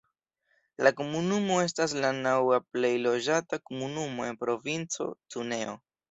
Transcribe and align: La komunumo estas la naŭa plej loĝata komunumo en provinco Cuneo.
La 0.85 0.91
komunumo 0.99 1.57
estas 1.65 1.91
la 2.05 2.09
naŭa 2.19 2.57
plej 2.75 2.91
loĝata 3.07 3.59
komunumo 3.67 4.25
en 4.29 4.39
provinco 4.45 5.07
Cuneo. 5.35 5.77